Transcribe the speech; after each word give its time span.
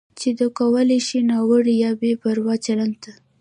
چې 0.19 0.29
دا 0.39 0.47
کولی 0.59 0.99
شي 1.07 1.19
ناوړه 1.29 1.73
یا 1.83 1.91
بې 1.99 2.11
پروا 2.21 2.55
چلند 2.65 2.95
ته 3.03 3.11